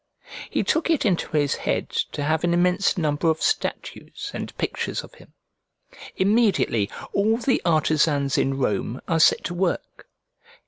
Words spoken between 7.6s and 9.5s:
artisans in Rome are set